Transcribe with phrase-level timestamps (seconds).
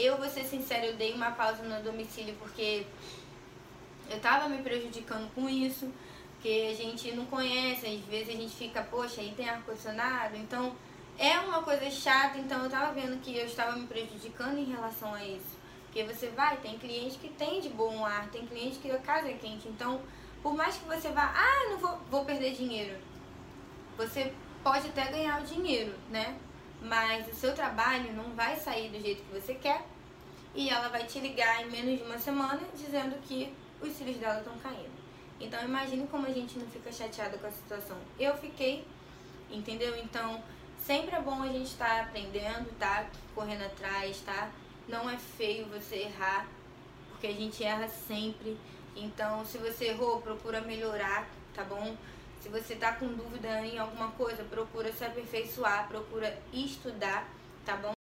[0.00, 2.86] Eu, vou ser sincera, eu dei uma pausa no domicílio porque
[4.08, 5.92] eu tava me prejudicando com isso,
[6.32, 10.74] porque a gente não conhece, às vezes a gente fica, poxa, aí tem ar-condicionado, então
[11.18, 15.14] é uma coisa chata, então eu tava vendo que eu estava me prejudicando em relação
[15.14, 15.60] a isso.
[15.84, 19.28] Porque você vai, tem cliente que tem de bom ar, tem cliente que a casa
[19.28, 20.00] é quente, então
[20.42, 22.96] por mais que você vá, ah, não vou, vou perder dinheiro,
[23.98, 24.32] você
[24.64, 26.38] pode até ganhar o dinheiro, né?
[26.80, 29.84] Mas o seu trabalho não vai sair do jeito que você quer
[30.54, 34.38] e ela vai te ligar em menos de uma semana dizendo que os cílios dela
[34.38, 35.00] estão caindo.
[35.40, 37.96] Então imagine como a gente não fica chateada com a situação.
[38.18, 38.84] Eu fiquei,
[39.50, 39.96] entendeu?
[39.96, 40.42] Então
[40.78, 43.06] sempre é bom a gente estar tá aprendendo, tá?
[43.34, 44.50] Correndo atrás, tá?
[44.88, 46.46] Não é feio você errar,
[47.08, 48.58] porque a gente erra sempre.
[48.96, 51.96] Então se você errou, procura melhorar, tá bom?
[52.40, 57.28] Se você tá com dúvida em alguma coisa, procura se aperfeiçoar, procura estudar,
[57.64, 57.99] tá bom?